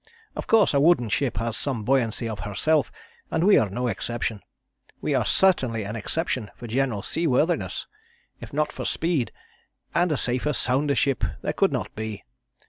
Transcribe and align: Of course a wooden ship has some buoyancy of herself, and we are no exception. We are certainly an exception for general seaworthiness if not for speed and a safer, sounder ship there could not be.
Of 0.35 0.47
course 0.47 0.73
a 0.73 0.79
wooden 0.79 1.09
ship 1.09 1.37
has 1.37 1.55
some 1.55 1.83
buoyancy 1.83 2.27
of 2.27 2.39
herself, 2.39 2.91
and 3.29 3.43
we 3.43 3.59
are 3.59 3.69
no 3.69 3.85
exception. 3.85 4.41
We 4.99 5.13
are 5.13 5.27
certainly 5.27 5.83
an 5.83 5.95
exception 5.95 6.49
for 6.55 6.65
general 6.65 7.03
seaworthiness 7.03 7.85
if 8.39 8.51
not 8.51 8.71
for 8.71 8.83
speed 8.83 9.31
and 9.93 10.11
a 10.11 10.17
safer, 10.17 10.53
sounder 10.53 10.95
ship 10.95 11.23
there 11.43 11.53
could 11.53 11.71
not 11.71 11.93
be. 11.95 12.23